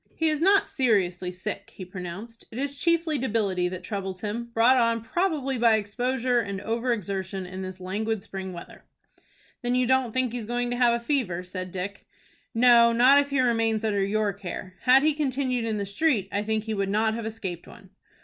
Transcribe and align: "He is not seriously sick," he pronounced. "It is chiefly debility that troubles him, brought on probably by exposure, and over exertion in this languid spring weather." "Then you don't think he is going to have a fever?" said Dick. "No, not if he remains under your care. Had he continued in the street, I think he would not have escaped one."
"He 0.15 0.29
is 0.29 0.41
not 0.41 0.67
seriously 0.67 1.31
sick," 1.31 1.73
he 1.75 1.85
pronounced. 1.85 2.45
"It 2.49 2.57
is 2.57 2.75
chiefly 2.75 3.19
debility 3.19 3.67
that 3.67 3.83
troubles 3.83 4.21
him, 4.21 4.45
brought 4.51 4.75
on 4.77 5.03
probably 5.03 5.59
by 5.59 5.75
exposure, 5.75 6.39
and 6.39 6.59
over 6.61 6.91
exertion 6.91 7.45
in 7.45 7.61
this 7.61 7.79
languid 7.79 8.23
spring 8.23 8.51
weather." 8.51 8.83
"Then 9.61 9.75
you 9.75 9.85
don't 9.85 10.11
think 10.11 10.31
he 10.33 10.39
is 10.39 10.47
going 10.47 10.71
to 10.71 10.75
have 10.77 10.95
a 10.95 11.05
fever?" 11.05 11.43
said 11.43 11.71
Dick. 11.71 12.07
"No, 12.55 12.91
not 12.91 13.19
if 13.19 13.29
he 13.29 13.41
remains 13.41 13.83
under 13.83 14.03
your 14.03 14.33
care. 14.33 14.73
Had 14.85 15.03
he 15.03 15.13
continued 15.13 15.65
in 15.65 15.77
the 15.77 15.85
street, 15.85 16.27
I 16.31 16.41
think 16.41 16.63
he 16.63 16.73
would 16.73 16.89
not 16.89 17.13
have 17.13 17.27
escaped 17.27 17.67
one." 17.67 17.91